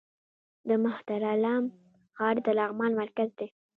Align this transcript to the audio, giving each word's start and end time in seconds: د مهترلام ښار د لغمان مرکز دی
د 0.67 0.69
مهترلام 0.83 1.63
ښار 2.15 2.35
د 2.45 2.47
لغمان 2.59 2.91
مرکز 3.01 3.29
دی 3.39 3.47